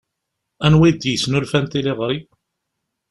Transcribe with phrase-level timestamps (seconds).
[0.65, 2.19] Anwa d-yesnulfan tiliɣri?